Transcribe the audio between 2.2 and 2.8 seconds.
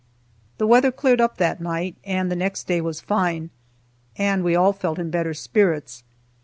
the next